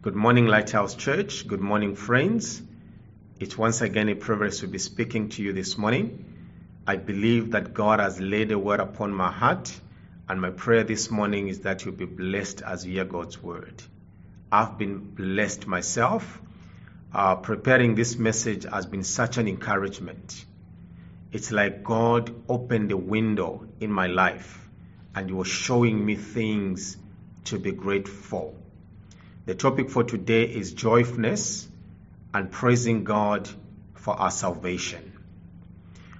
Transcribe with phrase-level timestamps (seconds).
[0.00, 1.48] Good morning, Lighthouse Church.
[1.48, 2.62] Good morning, friends.
[3.40, 6.24] It's once again a privilege to be speaking to you this morning.
[6.86, 9.76] I believe that God has laid a word upon my heart,
[10.28, 13.82] and my prayer this morning is that you'll be blessed as you hear God's word.
[14.52, 16.40] I've been blessed myself.
[17.12, 20.44] Uh, preparing this message has been such an encouragement.
[21.32, 24.68] It's like God opened a window in my life
[25.16, 26.96] and He was showing me things
[27.46, 28.54] to be grateful.
[29.48, 31.66] The topic for today is joyfulness
[32.34, 33.48] and praising God
[33.94, 35.14] for our salvation.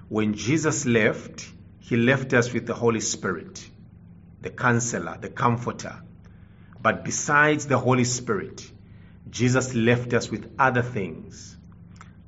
[0.07, 3.69] When Jesus left, he left us with the Holy Spirit,
[4.41, 6.01] the counselor, the comforter.
[6.81, 8.67] But besides the Holy Spirit,
[9.29, 11.55] Jesus left us with other things.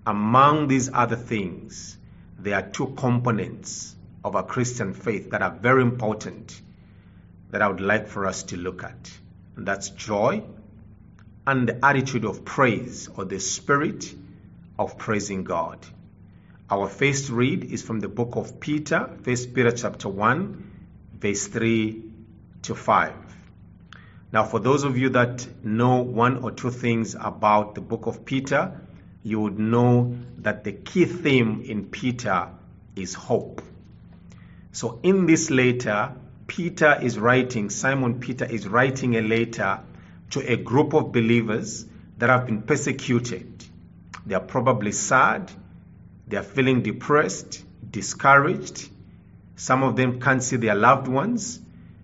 [0.06, 1.98] Among these other things,
[2.38, 6.62] there are two components of a Christian faith that are very important
[7.50, 9.12] that I would like for us to look at.
[9.56, 10.44] And that's joy
[11.52, 14.16] and the attitude of praise or the spirit
[14.80, 15.86] of praising God.
[16.70, 20.72] Our first read is from the book of Peter, First Peter chapter 1,
[21.20, 22.04] verse 3
[22.62, 23.14] to 5.
[24.32, 28.24] Now, for those of you that know one or two things about the book of
[28.24, 28.80] Peter,
[29.22, 32.48] you would know that the key theme in Peter
[32.96, 33.62] is hope.
[34.72, 36.14] So, in this letter,
[36.48, 39.82] Peter is writing, Simon Peter is writing a letter
[40.32, 41.86] to a group of believers
[42.18, 43.66] that have been persecuted.
[44.26, 45.52] They are probably sad,
[46.28, 48.90] they are feeling depressed, discouraged.
[49.56, 51.60] Some of them can't see their loved ones.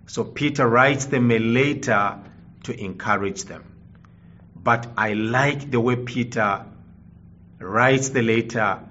[0.08, 2.20] So Peter writes them a letter
[2.64, 3.64] to encourage them.
[4.56, 6.66] But I like the way Peter
[7.60, 8.82] writes the letter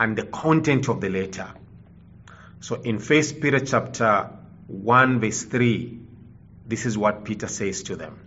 [0.00, 1.48] and the content of the letter.
[2.60, 4.30] So in 1 Peter chapter
[4.66, 6.00] 1 verse 3,
[6.66, 8.18] this is what Peter says to them.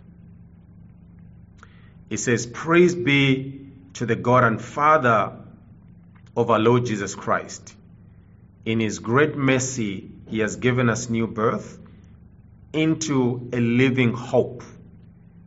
[2.08, 5.32] It says, Praise be to the God and Father
[6.36, 7.74] of our Lord Jesus Christ.
[8.64, 11.78] In his great mercy, he has given us new birth
[12.72, 14.62] into a living hope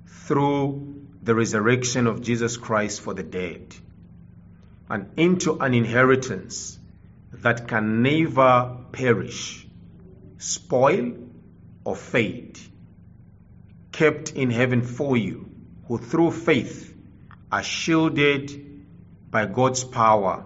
[0.07, 3.75] through the resurrection of Jesus Christ for the dead,
[4.89, 6.79] and into an inheritance
[7.33, 9.67] that can never perish,
[10.37, 11.13] spoil,
[11.83, 12.57] or fade,
[13.91, 15.48] kept in heaven for you
[15.89, 16.95] who through faith
[17.51, 18.85] are shielded
[19.31, 20.45] by God's power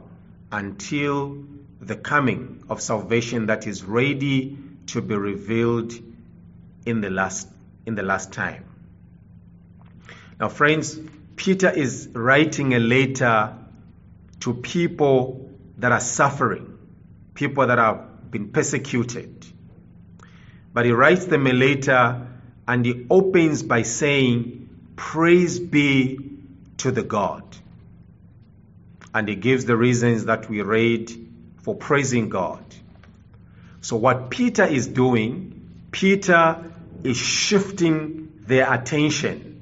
[0.52, 1.44] until
[1.82, 5.94] the coming of salvation that is ready to be revealed
[6.86, 7.50] in the last
[7.86, 8.64] in the last time.
[10.40, 10.98] Now friends,
[11.36, 13.54] Peter is writing a letter
[14.40, 16.78] to people that are suffering,
[17.34, 19.46] people that have been persecuted.
[20.72, 22.28] But he writes them a letter
[22.66, 24.63] and he opens by saying,
[24.96, 26.20] Praise be
[26.78, 27.44] to the God.
[29.14, 31.12] And he gives the reasons that we read
[31.62, 32.64] for praising God.
[33.82, 36.72] So, what Peter is doing, Peter
[37.04, 39.62] is shifting their attention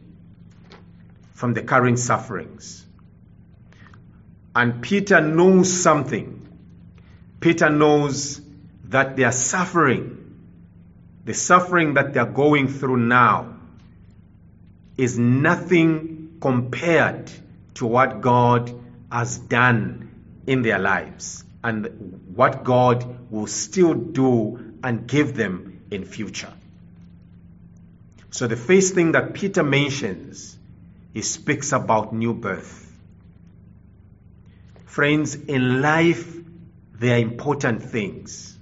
[1.33, 2.85] from the current sufferings.
[4.55, 6.47] And Peter knows something.
[7.39, 8.41] Peter knows
[8.85, 10.37] that they are suffering,
[11.25, 13.60] the suffering that they are going through now
[15.01, 17.31] is nothing compared
[17.73, 18.71] to what God
[19.11, 20.11] has done
[20.45, 26.53] in their lives and what God will still do and give them in future.
[28.29, 30.55] So the first thing that Peter mentions,
[31.15, 32.87] he speaks about new birth.
[34.85, 36.31] Friends, in life,
[36.93, 38.55] there are important things.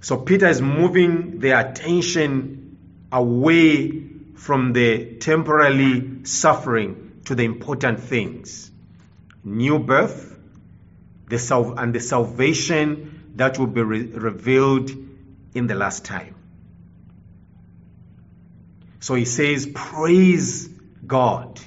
[0.00, 2.78] So Peter is moving their attention
[3.10, 4.01] away
[4.42, 8.72] from the temporarily suffering to the important things
[9.44, 10.36] new birth
[11.28, 14.90] the sal- and the salvation that will be re- revealed
[15.54, 16.34] in the last time.
[19.00, 20.68] So he says, Praise
[21.06, 21.60] God,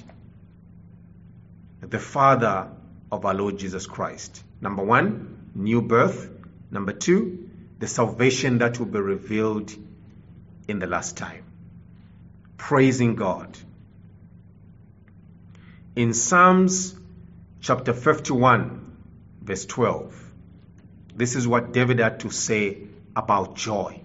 [1.80, 2.68] the Father
[3.10, 4.44] of our Lord Jesus Christ.
[4.60, 6.30] Number one, new birth.
[6.70, 7.48] Number two,
[7.78, 9.74] the salvation that will be revealed
[10.68, 11.42] in the last time
[12.56, 13.56] praising God.
[15.94, 16.94] In Psalms
[17.60, 18.96] chapter 51,
[19.42, 20.32] verse 12,
[21.14, 22.78] this is what David had to say
[23.14, 24.00] about joy.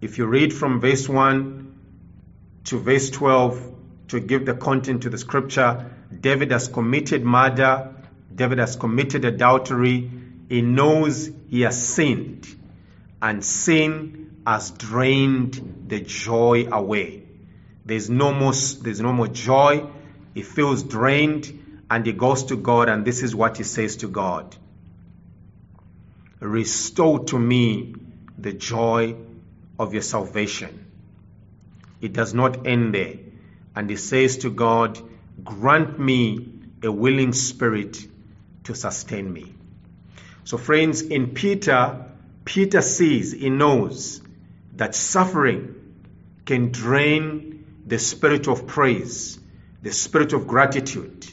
[0.00, 1.78] If you read from verse 1
[2.64, 3.74] to verse 12
[4.08, 5.90] to give the content to the scripture,
[6.20, 7.94] David has committed murder,
[8.34, 10.10] David has committed adultery,
[10.48, 12.46] he knows he has sinned,
[13.22, 17.22] and sin has drained the joy away.
[17.84, 19.86] There's no more, there's no more joy.
[20.34, 24.08] He feels drained and he goes to God and this is what he says to
[24.08, 24.56] God.
[26.40, 27.94] Restore to me
[28.38, 29.14] the joy
[29.78, 30.86] of your salvation.
[32.00, 33.14] It does not end there.
[33.76, 34.98] And he says to God,
[35.42, 37.98] grant me a willing spirit
[38.64, 39.54] to sustain me.
[40.44, 42.06] So friends, in Peter,
[42.44, 44.20] Peter sees, he knows
[44.76, 45.74] that suffering
[46.44, 49.38] can drain the spirit of praise,
[49.82, 51.26] the spirit of gratitude.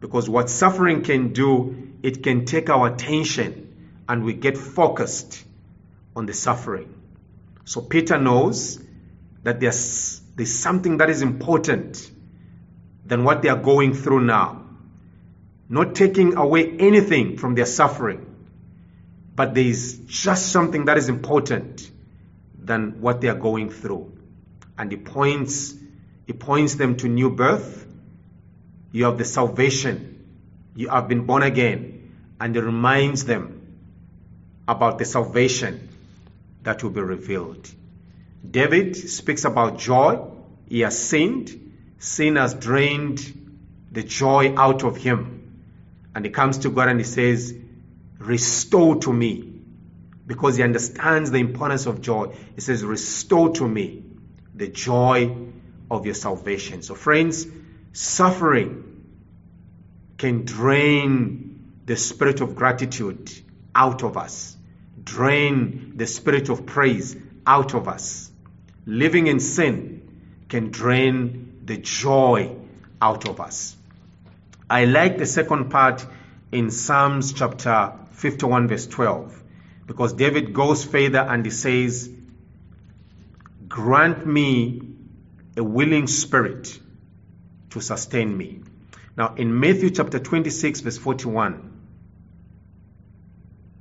[0.00, 5.44] Because what suffering can do, it can take our attention and we get focused
[6.16, 6.92] on the suffering.
[7.64, 8.80] So Peter knows
[9.44, 12.10] that there's, there's something that is important
[13.06, 14.66] than what they are going through now.
[15.68, 18.26] Not taking away anything from their suffering,
[19.34, 21.91] but there is just something that is important
[22.64, 24.16] than what they are going through.
[24.78, 25.74] And he points,
[26.26, 27.86] he points them to new birth.
[28.92, 30.24] You have the salvation.
[30.74, 32.12] You have been born again.
[32.40, 33.76] And he reminds them
[34.66, 35.88] about the salvation
[36.62, 37.68] that will be revealed.
[38.48, 40.24] David speaks about joy.
[40.68, 41.74] He has sinned.
[41.98, 43.42] Sin has drained
[43.92, 45.62] the joy out of him.
[46.14, 47.54] And he comes to God and he says,
[48.18, 49.51] Restore to me.
[50.32, 52.34] Because he understands the importance of joy.
[52.54, 54.02] He says, Restore to me
[54.54, 55.36] the joy
[55.90, 56.80] of your salvation.
[56.80, 57.46] So, friends,
[57.92, 59.04] suffering
[60.16, 63.30] can drain the spirit of gratitude
[63.74, 64.56] out of us,
[65.04, 67.14] drain the spirit of praise
[67.46, 68.30] out of us.
[68.86, 72.56] Living in sin can drain the joy
[73.02, 73.76] out of us.
[74.70, 76.06] I like the second part
[76.50, 79.41] in Psalms chapter 51, verse 12,
[79.92, 82.08] because David goes further and he says,
[83.68, 84.80] Grant me
[85.54, 86.78] a willing spirit
[87.68, 88.62] to sustain me.
[89.18, 91.82] Now, in Matthew chapter 26, verse 41,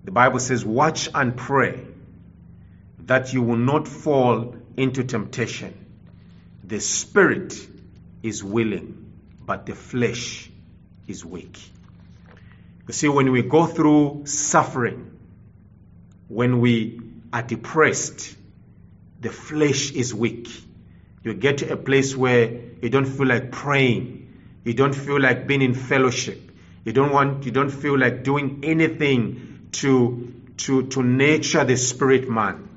[0.03, 1.79] the Bible says, Watch and pray
[3.05, 5.73] that you will not fall into temptation.
[6.65, 7.55] The spirit
[8.21, 9.13] is willing,
[9.45, 10.51] but the flesh
[11.07, 11.57] is weak.
[12.85, 15.10] You see, when we go through suffering,
[16.31, 17.01] when we
[17.33, 18.37] are depressed,
[19.19, 20.47] the flesh is weak.
[21.23, 22.49] You get to a place where
[22.81, 24.39] you don't feel like praying.
[24.63, 26.39] You don't feel like being in fellowship.
[26.85, 32.29] You don't want, you don't feel like doing anything to, to, to nurture the spirit
[32.29, 32.69] man.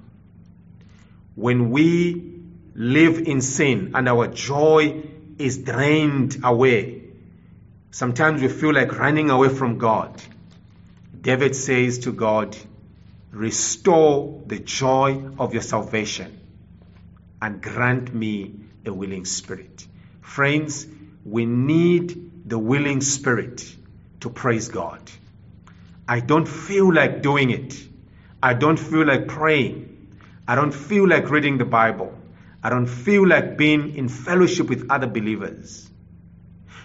[1.36, 2.32] When we
[2.74, 5.04] live in sin and our joy
[5.38, 7.04] is drained away,
[7.92, 10.20] sometimes we feel like running away from God.
[11.18, 12.56] David says to God,
[13.34, 16.38] Restore the joy of your salvation
[17.42, 18.54] and grant me
[18.86, 19.88] a willing spirit.
[20.20, 20.86] Friends,
[21.24, 23.74] we need the willing spirit
[24.20, 25.00] to praise God.
[26.06, 27.74] I don't feel like doing it.
[28.40, 30.16] I don't feel like praying.
[30.46, 32.16] I don't feel like reading the Bible.
[32.62, 35.90] I don't feel like being in fellowship with other believers.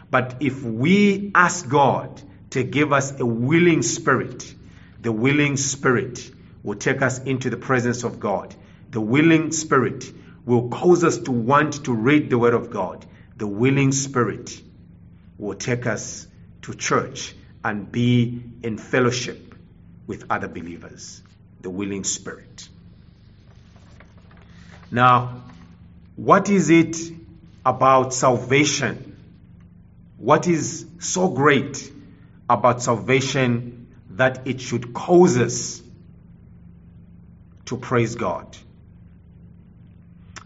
[0.10, 2.20] But if we ask God
[2.50, 4.52] to give us a willing spirit,
[5.00, 6.32] the willing spirit
[6.64, 8.56] will take us into the presence of God.
[8.92, 10.12] The willing spirit
[10.46, 13.06] will cause us to want to read the Word of God.
[13.38, 14.62] The willing spirit
[15.38, 16.28] will take us
[16.64, 19.56] to church and be in fellowship
[20.08, 21.22] with other believers.
[21.62, 22.68] The willing spirit.
[24.92, 25.44] Now,
[26.16, 26.98] what is it
[27.66, 29.18] about salvation?
[30.18, 31.92] What is so great
[32.50, 35.82] about salvation that it should cause us
[37.70, 38.58] to praise God.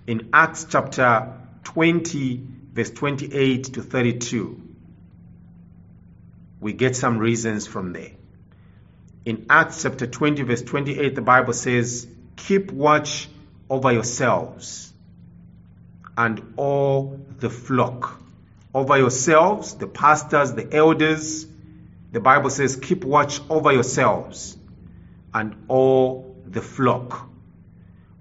[0.06, 2.42] In Acts chapter 20,
[2.74, 4.62] verse 28 to 32,
[6.60, 8.12] we get some reasons from there.
[9.24, 13.30] In Acts chapter 20, verse 28, the Bible says, Keep watch
[13.70, 14.92] over yourselves
[16.18, 18.20] and all the flock.
[18.74, 21.48] Over yourselves, the pastors, the elders.
[22.12, 24.58] The Bible says, Keep watch over yourselves
[25.34, 27.30] and all the flock,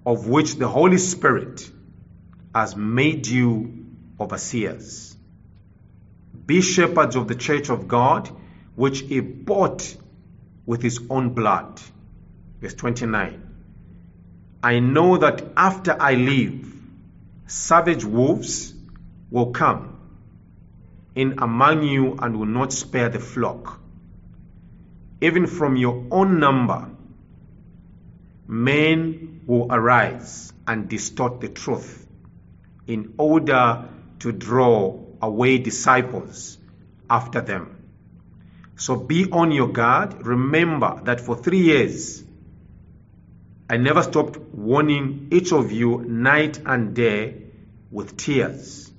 [0.05, 1.69] of which the Holy Spirit
[2.53, 3.85] has made you
[4.19, 5.15] overseers.
[6.45, 8.29] Be shepherds of the church of God,
[8.75, 9.95] which he bought
[10.65, 11.81] with his own blood.
[12.59, 13.39] Verse 29.
[14.61, 16.73] I know that after I leave,
[17.47, 18.73] savage wolves
[19.29, 19.99] will come
[21.15, 23.79] in among you and will not spare the flock.
[25.21, 26.89] Even from your own number,
[28.47, 32.07] men will arise and distort the truth
[32.87, 36.57] in order to draw away disciples
[37.09, 37.77] after them.
[38.75, 40.25] So be on your guard.
[40.25, 42.23] Remember that for three years,
[43.69, 47.43] I never stopped warning each of you night and day
[47.91, 48.91] with tears.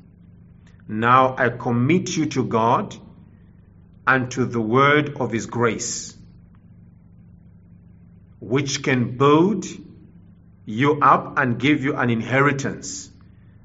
[0.88, 2.96] Now I commit you to God
[4.06, 6.13] and to the word of His grace,
[8.48, 9.64] which can build
[10.66, 13.10] you up and give you an inheritance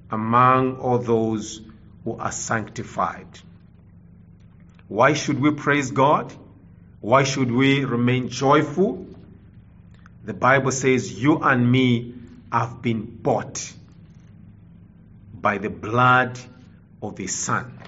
[0.10, 1.62] among all those
[2.04, 3.28] who are sanctified.
[4.88, 6.34] Why should we praise God?
[7.02, 9.06] Why should we remain joyful?
[10.24, 12.14] The Bible says, You and me
[12.52, 13.74] have been bought
[15.34, 16.40] by the blood
[17.02, 17.80] of His Son.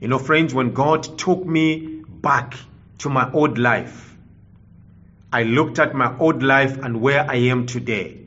[0.00, 2.54] You know, friends, when God took me back
[2.98, 4.09] to my old life,
[5.32, 8.26] I looked at my old life and where I am today.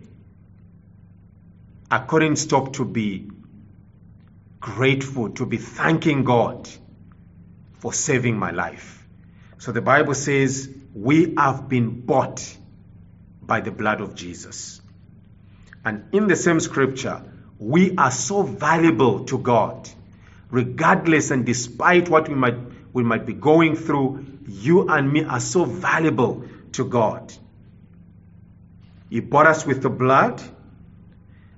[1.92, 3.30] I couldn't stop to be
[4.60, 6.70] grateful, to be thanking God
[7.74, 9.06] for saving my life.
[9.58, 12.58] So the Bible says, We have been bought
[13.42, 14.82] by the blood of Jesus.
[15.84, 17.22] And in the same scripture,
[17.60, 19.90] we are so valuable to God.
[20.50, 22.58] Regardless and despite what we might,
[22.94, 27.34] we might be going through, you and me are so valuable to God.
[29.10, 30.42] He bought us with the blood.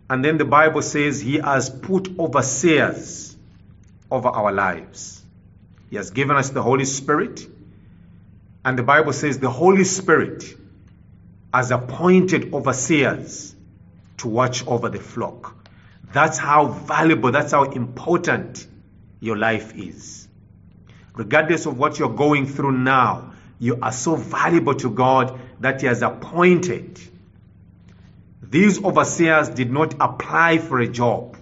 [0.09, 3.35] And then the Bible says He has put overseers
[4.11, 5.23] over our lives.
[5.89, 7.47] He has given us the Holy Spirit.
[8.63, 10.43] And the Bible says the Holy Spirit
[11.53, 13.55] has appointed overseers
[14.17, 15.55] to watch over the flock.
[16.11, 18.67] That's how valuable, that's how important
[19.19, 20.27] your life is.
[21.13, 25.87] Regardless of what you're going through now, you are so valuable to God that He
[25.87, 26.99] has appointed.
[28.41, 31.37] These overseers did not apply for a job.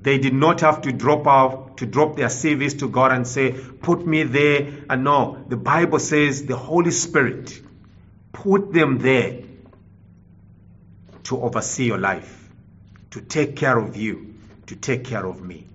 [0.00, 3.52] They did not have to drop out, to drop their CVs to God and say,
[3.52, 4.84] put me there.
[4.88, 7.60] And no, the Bible says the Holy Spirit
[8.32, 9.42] put them there
[11.24, 12.48] to oversee your life,
[13.10, 14.34] to take care of you,
[14.66, 15.67] to take care of me.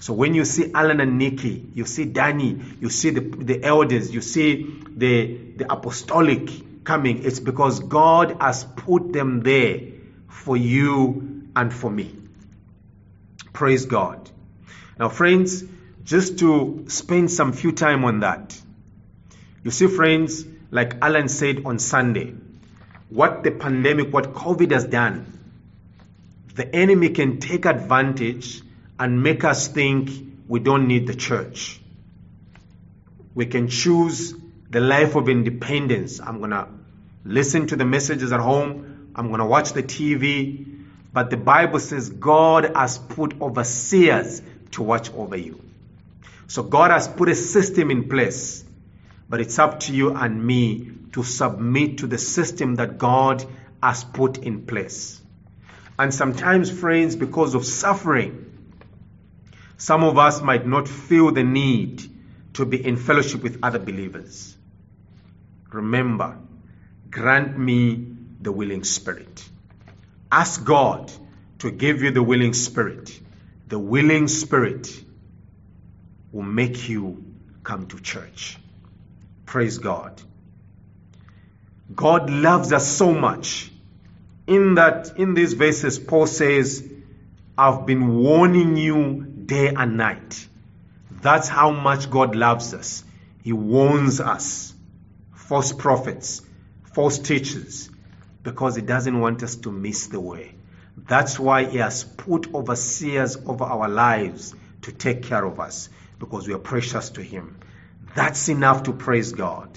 [0.00, 4.14] So when you see Alan and Nikki, you see Danny, you see the, the elders,
[4.14, 9.80] you see the, the apostolic coming, it's because God has put them there
[10.28, 12.16] for you and for me.
[13.52, 14.30] Praise God.
[14.98, 15.64] Now, friends,
[16.04, 18.58] just to spend some few time on that.
[19.64, 22.34] You see, friends, like Alan said on Sunday,
[23.10, 25.38] what the pandemic, what COVID has done,
[26.54, 28.62] the enemy can take advantage
[28.98, 30.10] and make us think
[30.48, 31.80] we don't need the church.
[33.34, 34.34] We can choose
[34.70, 36.20] the life of independence.
[36.20, 36.68] I'm going to
[37.24, 39.12] listen to the messages at home.
[39.14, 40.66] I'm going to watch the TV.
[41.12, 45.60] But the Bible says God has put overseers to watch over you.
[46.48, 48.64] So God has put a system in place.
[49.28, 53.44] But it's up to you and me to submit to the system that God
[53.82, 55.20] has put in place.
[55.98, 58.47] And sometimes, friends, because of suffering,
[59.78, 62.02] some of us might not feel the need
[62.54, 64.56] to be in fellowship with other believers.
[65.72, 66.36] Remember,
[67.08, 68.06] grant me
[68.40, 69.48] the willing spirit.
[70.30, 71.12] Ask God
[71.60, 73.20] to give you the willing spirit.
[73.68, 74.90] The willing spirit
[76.32, 77.24] will make you
[77.62, 78.58] come to church.
[79.46, 80.20] Praise God.
[81.94, 83.70] God loves us so much.
[84.48, 86.86] In that, in these verses, Paul says,
[87.56, 90.46] I've been warning you day and night.
[91.10, 93.02] That's how much God loves us.
[93.42, 94.74] He warns us,
[95.34, 96.42] false prophets,
[96.94, 97.90] false teachers,
[98.42, 100.54] because He doesn't want us to miss the way.
[100.96, 105.88] That's why He has put overseers over our lives to take care of us,
[106.18, 107.58] because we are precious to Him.
[108.14, 109.70] That's enough to praise God.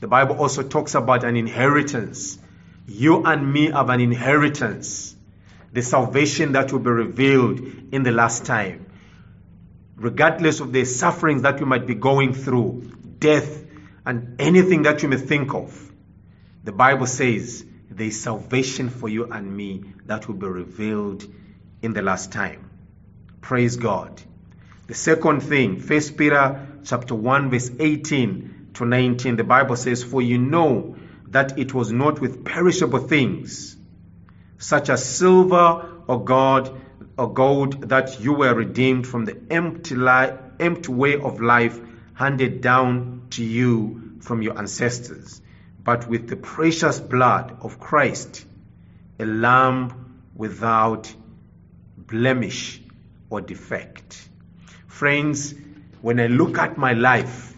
[0.00, 2.38] The Bible also talks about an inheritance.
[2.86, 5.16] You and me have an inheritance
[5.72, 7.60] the salvation that will be revealed
[7.92, 8.86] in the last time.
[9.96, 13.64] Regardless of the sufferings that you might be going through, death,
[14.04, 15.92] and anything that you may think of,
[16.64, 21.24] the Bible says there is salvation for you and me that will be revealed
[21.82, 22.70] in the last time.
[23.40, 24.20] Praise God.
[24.86, 30.20] The second thing, 1 Peter chapter 1 verse 18 to 19, the Bible says, For
[30.20, 30.96] you know
[31.28, 33.76] that it was not with perishable things
[34.60, 36.78] such as silver or gold,
[37.18, 41.80] or gold that you were redeemed from the empty, li- empty way of life
[42.14, 45.40] handed down to you from your ancestors,
[45.82, 48.44] but with the precious blood of Christ,
[49.18, 51.12] a lamb without
[51.96, 52.82] blemish
[53.30, 54.28] or defect.
[54.86, 55.54] Friends,
[56.02, 57.54] when I look at my life,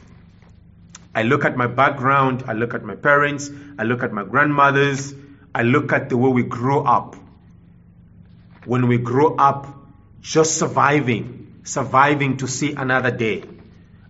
[1.14, 5.14] I look at my background, I look at my parents, I look at my grandmothers,
[5.54, 7.16] I look at the way we grew up.
[8.64, 9.66] When we grow up
[10.20, 13.44] just surviving, surviving to see another day.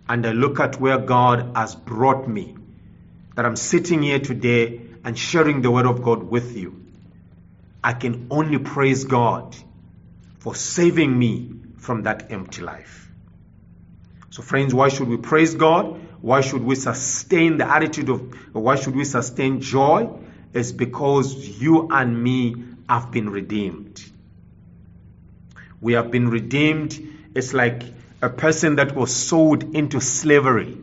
[0.09, 2.55] And I look at where God has brought me,
[3.35, 6.85] that I'm sitting here today and sharing the Word of God with you.
[7.83, 9.57] I can only praise God
[10.39, 13.11] for saving me from that empty life.
[14.31, 16.01] So, friends, why should we praise God?
[16.21, 20.09] Why should we sustain the attitude of, why should we sustain joy?
[20.53, 22.55] It's because you and me
[22.89, 24.03] have been redeemed.
[25.81, 26.99] We have been redeemed.
[27.35, 27.83] It's like
[28.21, 30.79] a person that was sold into slavery.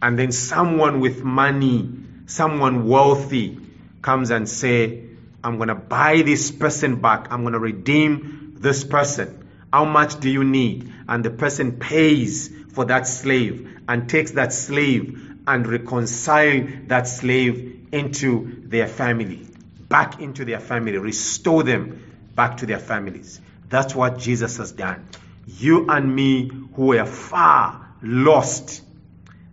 [0.00, 1.88] And then someone with money,
[2.26, 3.58] someone wealthy
[4.02, 5.04] comes and say,
[5.42, 7.28] I'm going to buy this person back.
[7.30, 9.48] I'm going to redeem this person.
[9.72, 10.90] How much do you need?
[11.08, 17.73] And the person pays for that slave and takes that slave and reconcile that slave
[17.94, 19.46] into their family,
[19.88, 22.02] back into their family, restore them
[22.34, 23.40] back to their families.
[23.68, 25.08] That's what Jesus has done.
[25.46, 28.82] You and me, who were far lost,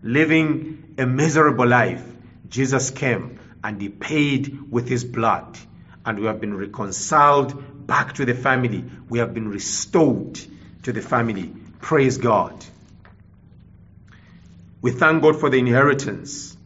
[0.01, 2.03] living a miserable life,
[2.49, 5.57] Jesus came and he paid with his blood.
[6.03, 8.83] And we have been reconciled back to the family.
[9.07, 10.39] We have been restored
[10.83, 11.53] to the family.
[11.79, 12.65] Praise God.
[14.81, 16.57] We thank God for the inheritance.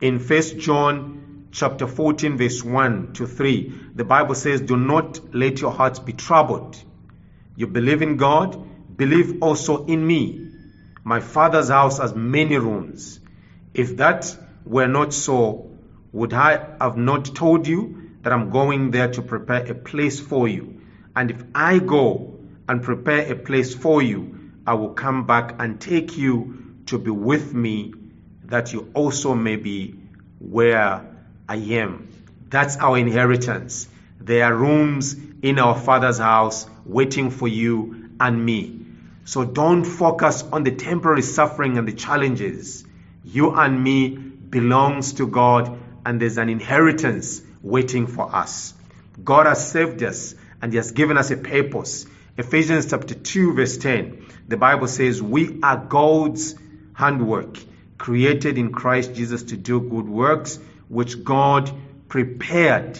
[0.00, 5.60] In 1 John chapter 14 verse 1 to 3, the Bible says, "Do not let
[5.60, 6.82] your hearts be troubled.
[7.54, 8.56] You believe in God,
[8.96, 10.48] believe also in me.
[11.04, 13.20] My Father's house has many rooms.
[13.74, 15.70] If that were not so,
[16.12, 20.48] would I have not told you that I'm going there to prepare a place for
[20.48, 20.80] you?
[21.14, 25.78] And if I go and prepare a place for you, I will come back and
[25.78, 26.54] take you
[26.86, 27.92] to be with me,
[28.50, 29.94] that you also may be
[30.38, 31.06] where
[31.48, 32.08] I am.
[32.48, 33.88] That's our inheritance.
[34.20, 38.80] There are rooms in our Father's house waiting for you and me.
[39.24, 42.84] So don't focus on the temporary suffering and the challenges.
[43.24, 48.74] You and me belongs to God and there's an inheritance waiting for us.
[49.22, 52.06] God has saved us and He has given us a purpose.
[52.36, 56.56] Ephesians chapter 2 verse 10, the Bible says, we are God's
[56.94, 57.58] handwork,
[58.00, 60.58] created in Christ Jesus to do good works,
[60.88, 61.70] which God
[62.08, 62.98] prepared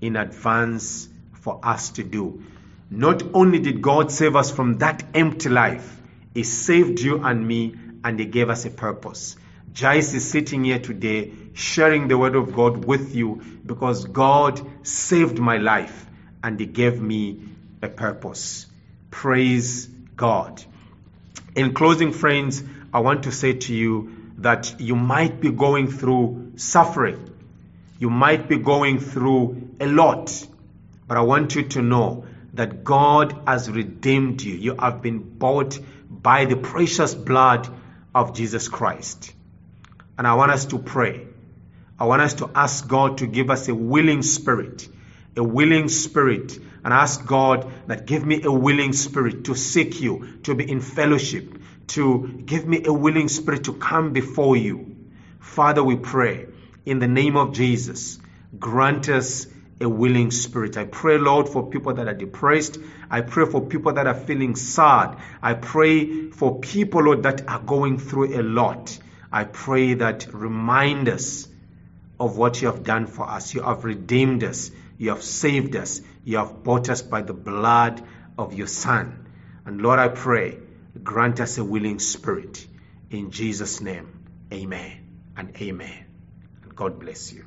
[0.00, 2.42] in advance for us to do.
[2.90, 6.00] Not only did God save us from that empty life,
[6.32, 9.36] He saved you and me and He gave us a purpose.
[9.74, 15.38] Jais is sitting here today sharing the word of God with you because God saved
[15.38, 16.06] my life
[16.42, 17.42] and He gave me
[17.82, 18.64] a purpose.
[19.10, 20.64] Praise God.
[21.54, 22.62] In closing, friends,
[22.94, 27.34] I want to say to you that you might be going through suffering.
[27.98, 30.46] You might be going through a lot.
[31.06, 32.24] But I want you to know
[32.54, 34.54] that God has redeemed you.
[34.54, 37.68] You have been bought by the precious blood
[38.14, 39.32] of Jesus Christ.
[40.16, 41.26] And I want us to pray.
[41.98, 44.88] I want us to ask God to give us a willing spirit,
[45.36, 50.38] a willing spirit, and ask God that give me a willing spirit to seek you,
[50.44, 51.57] to be in fellowship,
[51.88, 54.96] to give me a willing spirit to come before you.
[55.40, 56.46] Father, we pray
[56.84, 58.18] in the name of Jesus,
[58.58, 59.46] grant us
[59.80, 60.76] a willing spirit.
[60.76, 62.78] I pray, Lord, for people that are depressed.
[63.10, 65.18] I pray for people that are feeling sad.
[65.42, 68.98] I pray for people, Lord, that are going through a lot.
[69.30, 71.46] I pray that remind us
[72.18, 73.54] of what you have done for us.
[73.54, 74.70] You have redeemed us.
[74.96, 76.00] You have saved us.
[76.24, 78.02] You have bought us by the blood
[78.36, 79.26] of your Son.
[79.64, 80.58] And Lord, I pray,
[81.04, 82.66] grant us a willing spirit.
[83.10, 86.06] In Jesus' name, amen and amen.
[86.62, 87.46] And God bless you.